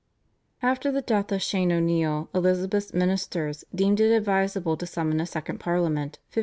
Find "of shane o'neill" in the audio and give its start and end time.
1.31-2.27